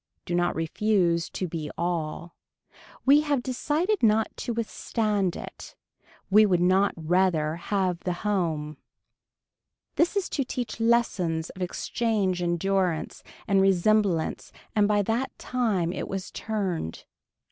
[0.25, 2.35] Do not refuse to be all.
[3.05, 5.75] We have decided not to withstand it.
[6.31, 8.77] We would not rather have the home.
[9.97, 16.07] This is to teach lessons of exchange endurance and resemblance and by that time it
[16.07, 17.05] was turned.